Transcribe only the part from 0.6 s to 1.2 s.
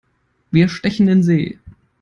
stechen